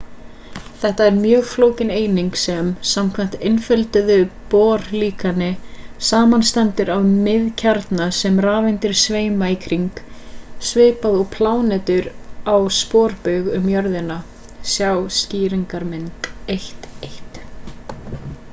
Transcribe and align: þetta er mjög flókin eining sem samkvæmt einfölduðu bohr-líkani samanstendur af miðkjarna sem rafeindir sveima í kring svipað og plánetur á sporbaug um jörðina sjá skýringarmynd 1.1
þetta 0.83 1.03
er 1.07 1.17
mjög 1.23 1.41
flókin 1.47 1.91
eining 1.95 2.29
sem 2.43 2.69
samkvæmt 2.91 3.35
einfölduðu 3.49 4.15
bohr-líkani 4.53 5.49
samanstendur 6.07 6.89
af 6.95 7.05
miðkjarna 7.27 8.07
sem 8.21 8.39
rafeindir 8.45 8.95
sveima 9.01 9.49
í 9.55 9.57
kring 9.67 10.01
svipað 10.69 11.17
og 11.19 11.29
plánetur 11.35 12.07
á 12.55 12.57
sporbaug 12.79 13.51
um 13.59 13.69
jörðina 13.75 14.17
sjá 14.73 14.89
skýringarmynd 15.21 16.31
1.1 16.55 17.39